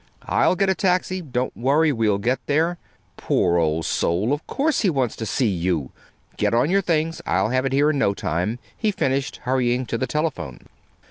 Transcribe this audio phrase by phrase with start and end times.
[0.25, 1.21] "I'll get a taxi.
[1.21, 2.79] Don't worry we'll get there.
[3.17, 5.91] Poor old soul of course he wants to see you!
[6.37, 7.21] Get on your things.
[7.27, 10.61] I'll have it here in no time," he finished, hurrying to the telephone.